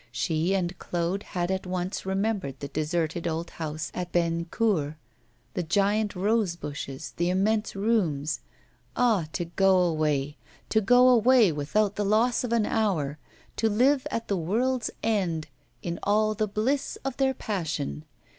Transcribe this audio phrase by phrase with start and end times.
[0.11, 4.95] She and Claude had at once remembered the deserted old house at Bennecourt,
[5.53, 8.39] the giant rose bushes, the immense rooms.
[8.95, 9.27] Ah!
[9.33, 10.37] to go away,
[10.69, 13.19] to go away without the loss of an hour,
[13.57, 15.49] to live at the world's end
[15.83, 18.03] in all the bliss of their passion!